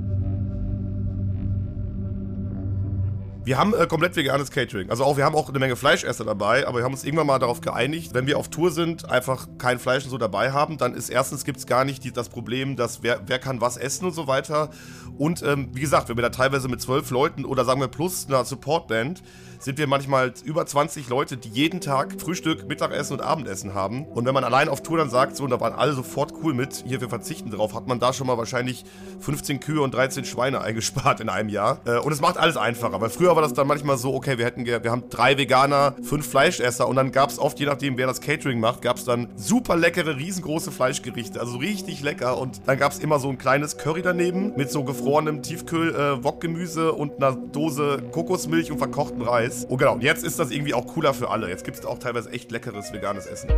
[3.44, 4.92] Wir haben äh, komplett veganes Catering.
[4.92, 7.40] Also auch, wir haben auch eine Menge Fleischesser dabei, aber wir haben uns irgendwann mal
[7.40, 10.94] darauf geeinigt, wenn wir auf Tour sind, einfach kein Fleisch und so dabei haben, dann
[10.94, 14.06] ist erstens gibt es gar nicht die, das Problem, dass wer, wer kann was essen
[14.06, 14.70] und so weiter.
[15.18, 18.28] Und ähm, wie gesagt, wenn wir da teilweise mit zwölf Leuten oder sagen wir plus
[18.28, 19.24] einer Supportband
[19.62, 24.06] sind wir manchmal über 20 Leute, die jeden Tag Frühstück, Mittagessen und Abendessen haben.
[24.06, 26.54] Und wenn man allein auf Tour dann sagt, so, und da waren alle sofort cool
[26.54, 28.84] mit, hier, wir verzichten drauf, hat man da schon mal wahrscheinlich
[29.20, 31.80] 15 Kühe und 13 Schweine eingespart in einem Jahr.
[31.86, 34.46] Äh, und es macht alles einfacher, weil früher war das dann manchmal so, okay, wir
[34.46, 38.08] hätten, wir haben drei Veganer, fünf Fleischesser und dann gab es oft, je nachdem, wer
[38.08, 42.38] das Catering macht, gab es dann super leckere, riesengroße Fleischgerichte, also richtig lecker.
[42.38, 46.92] Und dann gab es immer so ein kleines Curry daneben mit so gefrorenem Tiefkühl-Wokgemüse äh,
[46.92, 49.51] und einer Dose Kokosmilch und verkochten Reis.
[49.52, 49.66] Reis.
[49.66, 51.50] Und genau, jetzt ist das irgendwie auch cooler für alle.
[51.50, 53.50] Jetzt gibt es auch teilweise echt leckeres veganes Essen.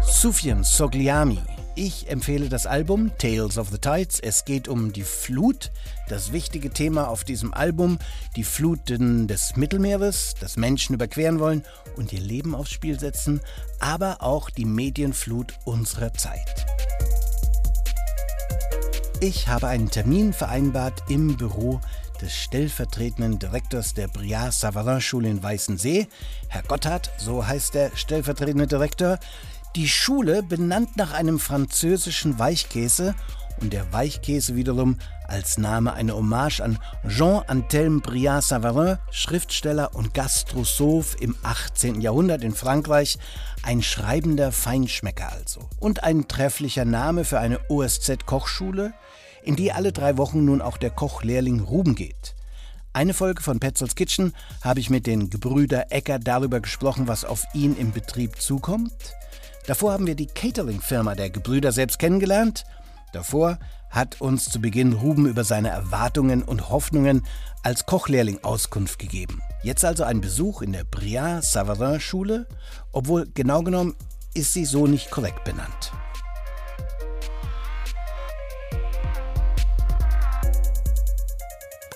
[0.00, 1.38] Sufjan Sogliami.
[1.74, 4.20] Ich empfehle das Album Tales of the Tides.
[4.20, 5.72] Es geht um die Flut,
[6.10, 7.98] das wichtige Thema auf diesem Album,
[8.36, 11.64] die Fluten des Mittelmeeres, das Menschen überqueren wollen
[11.96, 13.40] und ihr Leben aufs Spiel setzen,
[13.80, 16.66] aber auch die Medienflut unserer Zeit.
[19.22, 21.80] Ich habe einen Termin vereinbart im Büro
[22.20, 26.08] des stellvertretenden Direktors der Briard Savarin Schule in Weißensee,
[26.48, 29.20] Herr Gotthard, so heißt der stellvertretende Direktor.
[29.76, 33.14] Die Schule benannt nach einem französischen Weichkäse
[33.60, 40.14] und der Weichkäse wiederum als Name eine Hommage an Jean Antelme Briard Savarin, Schriftsteller und
[40.14, 42.00] Gastrosoph im 18.
[42.00, 43.18] Jahrhundert in Frankreich,
[43.62, 45.70] ein schreibender Feinschmecker also.
[45.78, 48.92] Und ein trefflicher Name für eine OSZ-Kochschule,
[49.42, 52.34] in die alle drei Wochen nun auch der Kochlehrling Ruben geht.
[52.94, 57.44] Eine Folge von Petzels Kitchen habe ich mit den Gebrüder Ecker darüber gesprochen, was auf
[57.54, 58.92] ihn im Betrieb zukommt.
[59.66, 62.64] Davor haben wir die Catering-Firma der Gebrüder selbst kennengelernt.
[63.12, 67.24] Davor hat uns zu Beginn Ruben über seine Erwartungen und Hoffnungen
[67.62, 69.40] als Kochlehrling Auskunft gegeben.
[69.62, 72.46] Jetzt also ein Besuch in der Briand Savarin Schule,
[72.92, 73.94] obwohl genau genommen
[74.34, 75.92] ist sie so nicht korrekt benannt.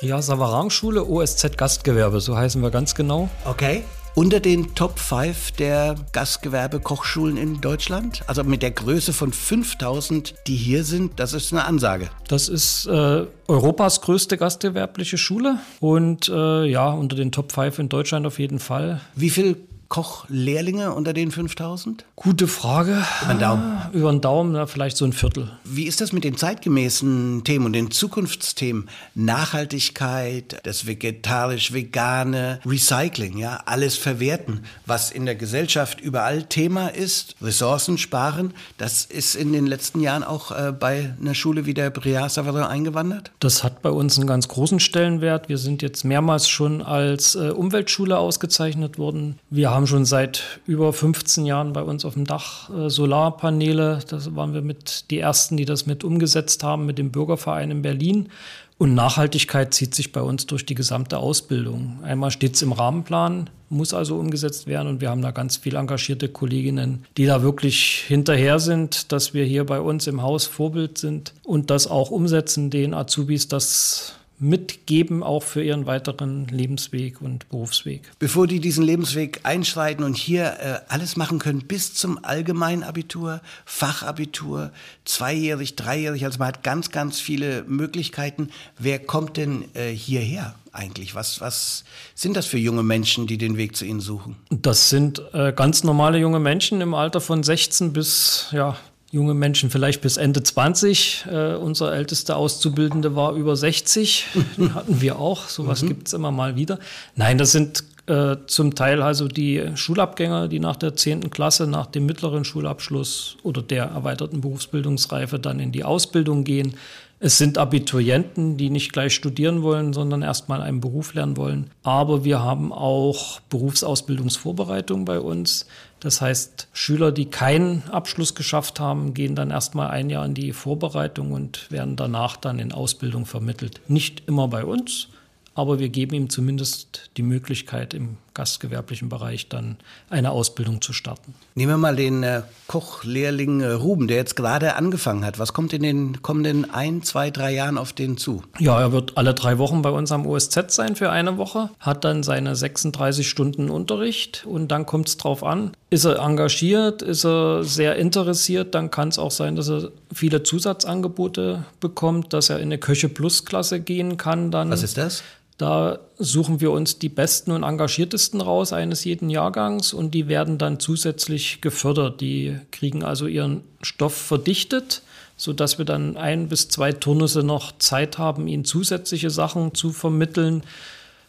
[0.02, 3.30] Ja, Savaran-Schule, OSZ Gastgewerbe, so heißen wir ganz genau.
[3.44, 3.82] Okay.
[4.14, 8.22] Unter den Top 5 der Gastgewerbe-Kochschulen in Deutschland?
[8.26, 12.08] Also mit der Größe von 5000, die hier sind, das ist eine Ansage.
[12.26, 17.88] Das ist äh, Europas größte gastgewerbliche Schule und äh, ja, unter den Top 5 in
[17.90, 19.02] Deutschland auf jeden Fall.
[19.14, 19.56] Wie viele
[19.88, 22.04] Kochlehrlinge unter den 5000?
[22.16, 23.04] Gute Frage.
[23.22, 23.80] Über den Daumen.
[23.92, 25.50] Über den Daumen, ja, vielleicht so ein Viertel.
[25.64, 28.88] Wie ist das mit den zeitgemäßen Themen und den Zukunftsthemen?
[29.14, 37.98] Nachhaltigkeit, das vegetarisch-vegane, Recycling, ja, alles verwerten, was in der Gesellschaft überall Thema ist, Ressourcen
[37.98, 42.30] sparen, das ist in den letzten Jahren auch äh, bei einer Schule wie der Briard
[42.30, 43.30] Savarin eingewandert?
[43.40, 45.48] Das hat bei uns einen ganz großen Stellenwert.
[45.48, 49.38] Wir sind jetzt mehrmals schon als äh, Umweltschule ausgezeichnet worden.
[49.50, 54.00] Wir haben schon seit über 15 Jahren bei uns auf dem Dach äh, Solarpaneele.
[54.08, 57.82] Da waren wir mit die ersten, die das mit umgesetzt haben, mit dem Bürgerverein in
[57.82, 58.30] Berlin.
[58.78, 62.00] Und Nachhaltigkeit zieht sich bei uns durch die gesamte Ausbildung.
[62.02, 65.76] Einmal steht es im Rahmenplan, muss also umgesetzt werden und wir haben da ganz viel
[65.76, 70.98] engagierte Kolleginnen, die da wirklich hinterher sind, dass wir hier bei uns im Haus Vorbild
[70.98, 77.48] sind und das auch umsetzen, den Azubis das mitgeben, auch für ihren weiteren Lebensweg und
[77.48, 78.02] Berufsweg.
[78.18, 84.72] Bevor die diesen Lebensweg einschreiten und hier äh, alles machen können bis zum Allgemeinabitur, Fachabitur,
[85.04, 88.50] zweijährig, dreijährig, also man hat ganz, ganz viele Möglichkeiten.
[88.78, 90.54] Wer kommt denn äh, hierher?
[90.72, 91.14] Eigentlich?
[91.14, 94.36] Was, was sind das für junge Menschen, die den Weg zu Ihnen suchen?
[94.50, 98.76] Das sind äh, ganz normale junge Menschen im Alter von 16 bis ja,
[99.10, 101.26] junge Menschen vielleicht bis Ende 20.
[101.30, 104.26] Äh, unser ältester Auszubildende war über 60.
[104.56, 105.48] Den hatten wir auch.
[105.48, 105.88] Sowas mhm.
[105.88, 106.78] gibt es immer mal wieder.
[107.14, 111.30] Nein, das sind äh, zum Teil also die Schulabgänger, die nach der 10.
[111.30, 116.74] Klasse, nach dem mittleren Schulabschluss oder der erweiterten Berufsbildungsreife dann in die Ausbildung gehen.
[117.18, 121.70] Es sind Abiturienten, die nicht gleich studieren wollen, sondern erstmal einen Beruf lernen wollen.
[121.82, 125.66] Aber wir haben auch Berufsausbildungsvorbereitung bei uns.
[126.00, 130.52] Das heißt, Schüler, die keinen Abschluss geschafft haben, gehen dann erstmal ein Jahr in die
[130.52, 133.80] Vorbereitung und werden danach dann in Ausbildung vermittelt.
[133.88, 135.08] Nicht immer bei uns,
[135.54, 139.76] aber wir geben ihm zumindest die Möglichkeit, im gastgewerblichen Bereich dann
[140.10, 141.34] eine Ausbildung zu starten.
[141.54, 145.38] Nehmen wir mal den äh, Kochlehrling äh, Ruben, der jetzt gerade angefangen hat.
[145.38, 148.42] Was kommt in den kommenden ein, zwei, drei Jahren auf den zu?
[148.58, 152.04] Ja, er wird alle drei Wochen bei uns am OSZ sein für eine Woche, hat
[152.04, 155.72] dann seine 36 Stunden Unterricht und dann kommt es drauf an.
[155.88, 160.42] Ist er engagiert, ist er sehr interessiert, dann kann es auch sein, dass er viele
[160.42, 164.50] Zusatzangebote bekommt, dass er in eine Köche Plus Klasse gehen kann.
[164.50, 164.70] Dann.
[164.70, 165.22] Was ist das?
[165.58, 170.58] Da suchen wir uns die besten und engagiertesten raus eines jeden Jahrgangs und die werden
[170.58, 172.20] dann zusätzlich gefördert.
[172.20, 175.02] Die kriegen also ihren Stoff verdichtet,
[175.38, 180.62] sodass wir dann ein bis zwei Turnusse noch Zeit haben, ihnen zusätzliche Sachen zu vermitteln.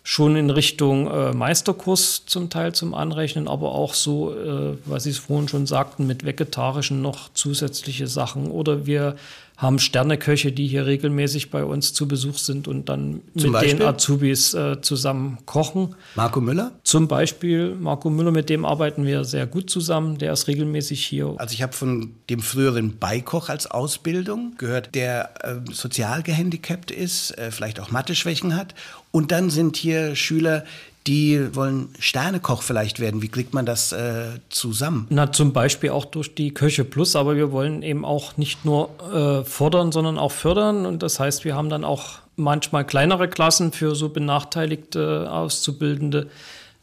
[0.03, 5.09] Schon in Richtung äh, Meisterkurs zum Teil zum Anrechnen, aber auch so, äh, was Sie
[5.09, 8.49] es vorhin schon sagten, mit vegetarischen noch zusätzliche Sachen.
[8.49, 9.17] Oder wir
[9.57, 13.79] haben Sterneköche, die hier regelmäßig bei uns zu Besuch sind und dann Zum mit Beispiel?
[13.79, 15.95] den Azubis äh, zusammen kochen.
[16.13, 16.73] Marco Müller?
[16.83, 20.19] Zum Beispiel Marco Müller, mit dem arbeiten wir sehr gut zusammen.
[20.19, 21.33] Der ist regelmäßig hier.
[21.37, 27.35] Also ich habe von dem früheren Beikoch als Ausbildung gehört, der äh, sozial gehandicapt ist,
[27.39, 28.75] äh, vielleicht auch Mathe-Schwächen hat.
[29.11, 30.65] Und dann sind hier Schüler,
[31.07, 33.21] die wollen Sternekoch vielleicht werden.
[33.21, 35.07] Wie kriegt man das äh, zusammen?
[35.09, 38.89] Na, zum Beispiel auch durch die Köche Plus, aber wir wollen eben auch nicht nur
[39.13, 40.85] äh, fordern, sondern auch fördern.
[40.85, 46.27] Und das heißt, wir haben dann auch manchmal kleinere Klassen für so benachteiligte Auszubildende.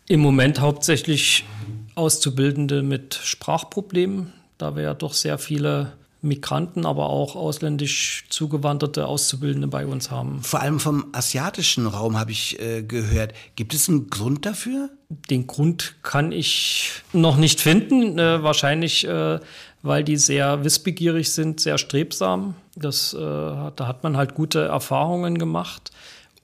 [0.09, 1.45] Im Moment hauptsächlich
[1.95, 5.93] Auszubildende mit Sprachproblemen, da wir ja doch sehr viele
[6.25, 10.43] Migranten, aber auch ausländisch zugewanderte Auszubildende bei uns haben.
[10.43, 13.35] Vor allem vom asiatischen Raum habe ich äh, gehört.
[13.57, 14.91] Gibt es einen Grund dafür?
[15.31, 18.19] Den Grund kann ich noch nicht finden.
[18.19, 19.39] Äh, wahrscheinlich, äh,
[19.83, 22.55] weil die sehr wissbegierig sind, sehr strebsam.
[22.75, 25.93] Das, äh, da hat man halt gute Erfahrungen gemacht.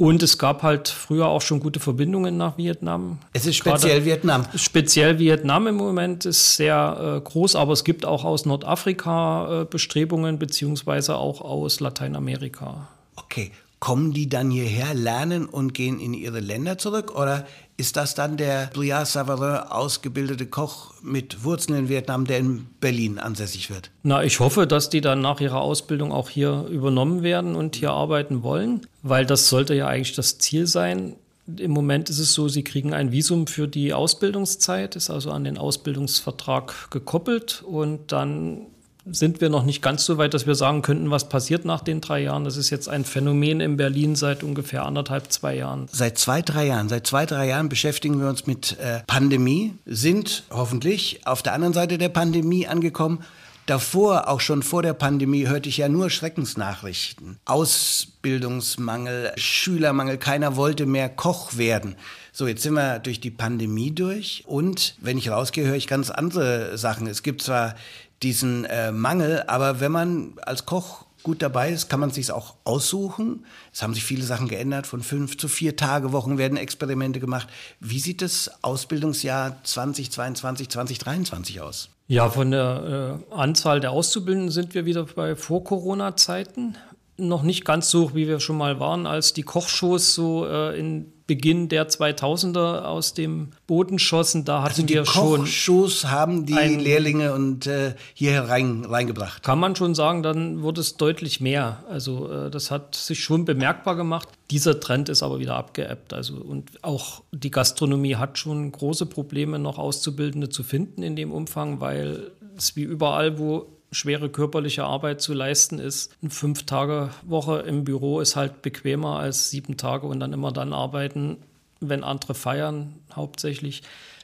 [0.01, 3.19] Und es gab halt früher auch schon gute Verbindungen nach Vietnam.
[3.35, 4.47] Es ist speziell Gerade Vietnam.
[4.55, 9.65] Speziell Vietnam im Moment ist sehr äh, groß, aber es gibt auch aus Nordafrika äh,
[9.67, 12.89] Bestrebungen, beziehungsweise auch aus Lateinamerika.
[13.15, 17.19] Okay, kommen die dann hierher, lernen und gehen in ihre Länder zurück?
[17.19, 17.47] Oder
[17.79, 23.19] ist das dann der Briard Savarin ausgebildete Koch mit Wurzeln in Vietnam, der in Berlin
[23.19, 23.91] ansässig wird?
[24.03, 27.93] Na, ich hoffe, dass die dann nach ihrer Ausbildung auch hier übernommen werden und hier
[27.93, 31.17] arbeiten wollen, weil das sollte ja eigentlich das Ziel sein.
[31.57, 35.45] Im Moment ist es so, sie kriegen ein Visum für die Ausbildungszeit, ist also an
[35.45, 38.67] den Ausbildungsvertrag gekoppelt und dann
[39.07, 42.01] sind wir noch nicht ganz so weit, dass wir sagen könnten, was passiert nach den
[42.01, 42.45] drei Jahren.
[42.45, 45.89] Das ist jetzt ein Phänomen in Berlin seit ungefähr anderthalb, zwei Jahren.
[45.91, 46.89] Seit zwei, drei Jahren.
[46.89, 51.75] Seit zwei, drei Jahren beschäftigen wir uns mit äh, Pandemie, sind hoffentlich auf der anderen
[51.75, 53.25] Seite der Pandemie angekommen.
[53.67, 57.39] Davor, auch schon vor der Pandemie, hörte ich ja nur Schreckensnachrichten.
[57.45, 61.95] Ausbildungsmangel, Schülermangel, keiner wollte mehr Koch werden.
[62.33, 66.11] So, jetzt sind wir durch die Pandemie durch und wenn ich rausgehe, höre ich ganz
[66.11, 67.07] andere Sachen.
[67.07, 67.75] Es gibt zwar
[68.23, 72.55] diesen äh, Mangel, aber wenn man als Koch gut dabei ist, kann man sich auch
[72.65, 73.45] aussuchen.
[73.73, 74.87] Es haben sich viele Sachen geändert.
[74.87, 77.49] Von fünf zu vier Tage Wochen werden Experimente gemacht.
[77.79, 81.91] Wie sieht das Ausbildungsjahr 2022, 2023 aus?
[82.07, 86.77] Ja, von der äh, Anzahl der Auszubildenden sind wir wieder bei Vor-Corona-Zeiten.
[87.21, 91.13] Noch nicht ganz so, wie wir schon mal waren, als die Kochshows so äh, in
[91.31, 95.43] Beginn der 2000er aus dem Boden schossen, da hatten also die wir schon.
[95.43, 99.45] Kochshows haben die Lehrlinge und äh, hier rein, reingebracht.
[99.45, 101.85] Kann man schon sagen, dann wurde es deutlich mehr.
[101.89, 104.29] Also äh, das hat sich schon bemerkbar gemacht.
[104.51, 106.13] Dieser Trend ist aber wieder abgeebbt.
[106.13, 111.31] Also und auch die Gastronomie hat schon große Probleme, noch Auszubildende zu finden in dem
[111.31, 116.17] Umfang, weil es wie überall, wo schwere körperliche Arbeit zu leisten ist.
[116.23, 121.39] Eine Fünf-Tage-Woche im Büro ist halt bequemer als sieben Tage und dann immer dann arbeiten,
[121.81, 123.83] wenn andere feiern, hauptsächlich.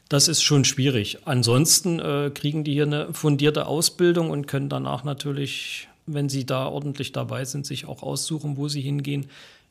[0.08, 1.18] Das ist schon schwierig.
[1.24, 6.68] Ansonsten äh, kriegen die hier eine fundierte Ausbildung und können danach natürlich, wenn sie da
[6.68, 9.26] ordentlich dabei sind, sich auch aussuchen, wo sie hingehen.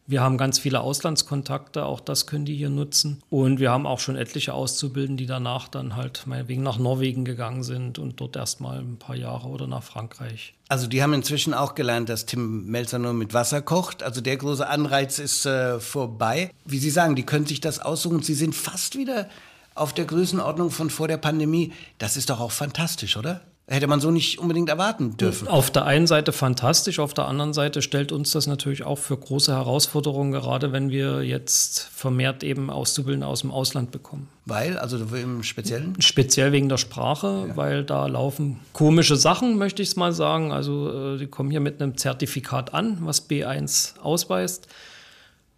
[0.07, 3.23] Wir haben ganz viele Auslandskontakte, auch das können die hier nutzen.
[3.31, 7.63] Und wir haben auch schon etliche Auszubildende, die danach dann halt meinetwegen nach Norwegen gegangen
[7.63, 10.53] sind und dort erstmal ein paar Jahre oder nach Frankreich.
[10.67, 14.03] Also die haben inzwischen auch gelernt, dass Tim Melzer nur mit Wasser kocht.
[14.03, 16.51] Also der große Anreiz ist äh, vorbei.
[16.65, 18.21] Wie Sie sagen, die können sich das aussuchen.
[18.21, 19.27] Sie sind fast wieder
[19.73, 21.73] auf der Größenordnung von vor der Pandemie.
[21.97, 23.41] Das ist doch auch fantastisch, oder?
[23.67, 25.47] Hätte man so nicht unbedingt erwarten dürfen.
[25.47, 29.17] Auf der einen Seite fantastisch, auf der anderen Seite stellt uns das natürlich auch für
[29.17, 34.27] große Herausforderungen, gerade wenn wir jetzt vermehrt eben Auszubildende aus dem Ausland bekommen.
[34.45, 35.99] Weil, also im Speziellen?
[35.99, 37.57] Speziell wegen der Sprache, ja.
[37.57, 40.51] weil da laufen komische Sachen, möchte ich es mal sagen.
[40.51, 44.67] Also, die kommen hier mit einem Zertifikat an, was B1 ausweist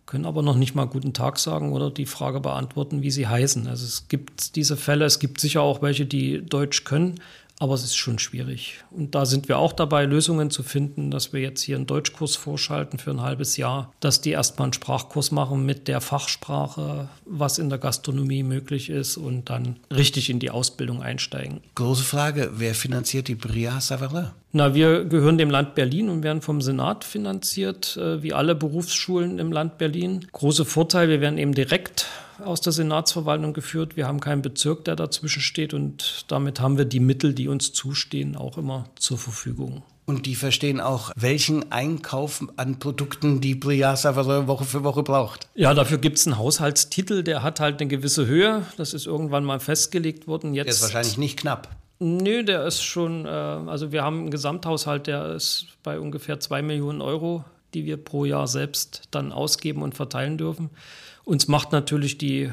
[0.08, 3.68] können aber noch nicht mal guten Tag sagen oder die Frage beantworten, wie sie heißen.
[3.68, 7.16] Also es gibt diese Fälle, es gibt sicher auch welche, die Deutsch können,
[7.60, 8.84] aber es ist schon schwierig.
[8.92, 12.36] Und da sind wir auch dabei, Lösungen zu finden, dass wir jetzt hier einen Deutschkurs
[12.36, 17.58] vorschalten für ein halbes Jahr, dass die erstmal einen Sprachkurs machen mit der Fachsprache, was
[17.58, 21.62] in der Gastronomie möglich ist und dann richtig in die Ausbildung einsteigen.
[21.76, 24.28] Große Frage, wer finanziert die Bria Savarin?
[24.54, 29.40] Na, wir gehören dem Land Berlin und werden vom Senat finanziert, äh, wie alle Berufsschulen
[29.40, 30.26] im Land Berlin.
[30.32, 32.08] Große Vorteil, wir werden eben direkt
[32.44, 33.96] aus der Senatsverwaltung geführt.
[33.96, 37.74] Wir haben keinen Bezirk, der dazwischen steht und damit haben wir die Mittel, die uns
[37.74, 39.84] zustehen, auch immer zur Verfügung.
[40.06, 44.16] Und die verstehen auch, welchen Einkauf an Produkten die Briasa
[44.48, 45.50] Woche für Woche braucht.
[45.54, 48.64] Ja, dafür gibt es einen Haushaltstitel, der hat halt eine gewisse Höhe.
[48.78, 50.54] Das ist irgendwann mal festgelegt worden.
[50.54, 51.68] Jetzt, der ist wahrscheinlich nicht knapp.
[52.00, 56.62] Nö, der ist schon, äh, also wir haben einen Gesamthaushalt, der ist bei ungefähr zwei
[56.62, 60.70] Millionen Euro, die wir pro Jahr selbst dann ausgeben und verteilen dürfen.
[61.24, 62.52] Uns macht natürlich die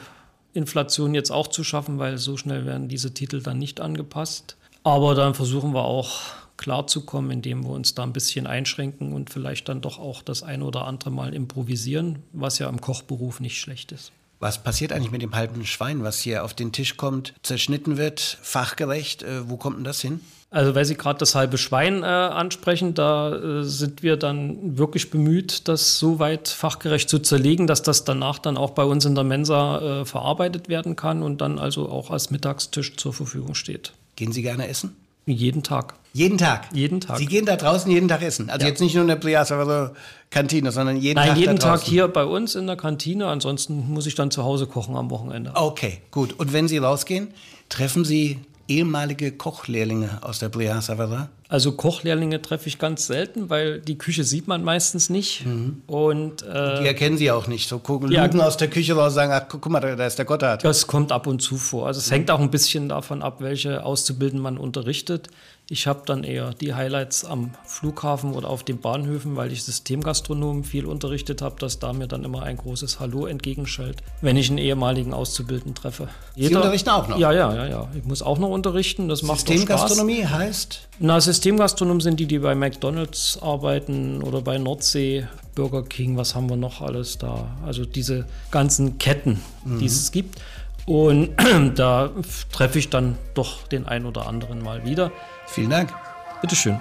[0.52, 4.56] Inflation jetzt auch zu schaffen, weil so schnell werden diese Titel dann nicht angepasst.
[4.82, 6.20] Aber dann versuchen wir auch
[6.56, 10.64] klarzukommen, indem wir uns da ein bisschen einschränken und vielleicht dann doch auch das eine
[10.64, 14.12] oder andere Mal improvisieren, was ja im Kochberuf nicht schlecht ist.
[14.40, 18.38] Was passiert eigentlich mit dem halben Schwein, was hier auf den Tisch kommt, zerschnitten wird,
[18.42, 19.22] fachgerecht?
[19.22, 20.20] Äh, wo kommt denn das hin?
[20.54, 25.10] Also weil Sie gerade das halbe Schwein äh, ansprechen, da äh, sind wir dann wirklich
[25.10, 29.16] bemüht, das so weit fachgerecht zu zerlegen, dass das danach dann auch bei uns in
[29.16, 33.94] der Mensa äh, verarbeitet werden kann und dann also auch als Mittagstisch zur Verfügung steht.
[34.14, 34.94] Gehen Sie gerne essen?
[35.26, 35.94] Jeden Tag.
[36.12, 36.68] Jeden Tag?
[36.72, 37.18] Jeden Tag.
[37.18, 38.48] Sie gehen da draußen jeden Tag essen?
[38.48, 38.68] Also ja.
[38.68, 39.94] jetzt nicht nur in der Pliasa oder
[40.30, 43.26] Kantine, sondern jeden Nein, Tag jeden Tag hier bei uns in der Kantine.
[43.26, 45.52] Ansonsten muss ich dann zu Hause kochen am Wochenende.
[45.54, 46.34] Okay, gut.
[46.38, 47.34] Und wenn Sie rausgehen,
[47.68, 50.50] treffen Sie ehemalige Kochlehrlinge aus der
[50.82, 51.30] Savara?
[51.54, 55.46] Also Kochlehrlinge treffe ich ganz selten, weil die Küche sieht man meistens nicht.
[55.46, 55.82] Mhm.
[55.86, 57.68] Und, äh, die erkennen sie auch nicht.
[57.68, 60.18] So gucken ja, Lugen aus der Küche raus und sagen, ach guck mal, da ist
[60.18, 60.64] der Gotthard.
[60.64, 61.86] Das kommt ab und zu vor.
[61.86, 62.14] Also es mhm.
[62.14, 65.28] hängt auch ein bisschen davon ab, welche Auszubildenden man unterrichtet.
[65.70, 70.62] Ich habe dann eher die Highlights am Flughafen oder auf den Bahnhöfen, weil ich Systemgastronomen
[70.62, 74.58] viel unterrichtet habe, dass da mir dann immer ein großes Hallo entgegenschallt, wenn ich einen
[74.58, 76.08] ehemaligen Auszubildenden treffe.
[76.34, 77.18] Jeder, Sie unterrichten auch noch?
[77.18, 77.88] Ja, ja, ja, ja.
[77.96, 79.08] Ich muss auch noch unterrichten.
[79.08, 80.80] Das macht Systemgastronomie heißt?
[80.98, 86.48] Na, Systemgastronomen sind die, die bei McDonalds arbeiten oder bei Nordsee, Burger King, was haben
[86.48, 87.48] wir noch alles da?
[87.66, 89.78] Also diese ganzen Ketten, mhm.
[89.78, 90.40] die es gibt.
[90.86, 91.36] Und
[91.74, 92.12] da
[92.50, 95.12] treffe ich dann doch den einen oder anderen mal wieder.
[95.46, 95.92] Vielen Dank.
[96.40, 96.80] Bitteschön.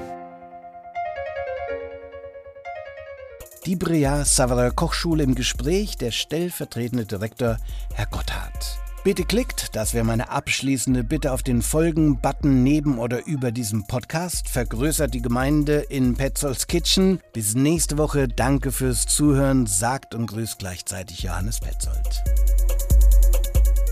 [3.66, 7.58] Die Brea Savara Kochschule im Gespräch, der stellvertretende Direktor
[7.94, 8.83] Herr Gotthard.
[9.04, 14.48] Bitte klickt, das wäre meine abschließende Bitte auf den Folgen-Button neben oder über diesem Podcast.
[14.48, 17.20] Vergrößert die Gemeinde in Petzolds Kitchen.
[17.34, 18.30] Bis nächste Woche.
[18.30, 19.66] Danke fürs Zuhören.
[19.66, 22.24] Sagt und grüßt gleichzeitig Johannes Petzold.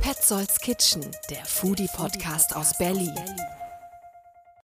[0.01, 3.11] Petzolds Kitchen, der Foodie-Podcast aus Berlin.